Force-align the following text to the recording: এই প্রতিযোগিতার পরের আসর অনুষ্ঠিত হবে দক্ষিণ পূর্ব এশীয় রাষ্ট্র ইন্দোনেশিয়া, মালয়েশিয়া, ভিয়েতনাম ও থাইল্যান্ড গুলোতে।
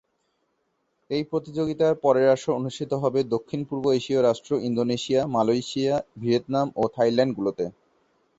এই 1.09 1.23
প্রতিযোগিতার 1.23 1.93
পরের 2.03 2.27
আসর 2.29 2.51
অনুষ্ঠিত 2.51 2.91
হবে 2.93 3.19
দক্ষিণ 3.33 3.61
পূর্ব 3.69 3.85
এশীয় 3.91 4.19
রাষ্ট্র 4.21 4.51
ইন্দোনেশিয়া, 4.61 5.21
মালয়েশিয়া, 5.27 5.95
ভিয়েতনাম 6.17 6.67
ও 6.75 6.83
থাইল্যান্ড 6.95 7.33
গুলোতে। 7.37 7.65